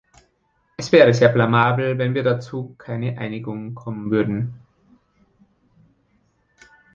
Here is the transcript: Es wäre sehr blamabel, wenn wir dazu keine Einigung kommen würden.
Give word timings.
Es 0.77 0.91
wäre 0.91 1.13
sehr 1.13 1.29
blamabel, 1.29 1.95
wenn 1.99 2.15
wir 2.15 2.23
dazu 2.23 2.73
keine 2.79 3.19
Einigung 3.19 3.75
kommen 3.75 4.09
würden. 4.09 4.59